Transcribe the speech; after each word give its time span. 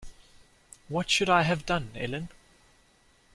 What 0.89 1.11
should 1.11 1.29
I 1.29 1.43
have 1.43 1.63
done, 1.67 1.91
Ellen? 1.95 2.29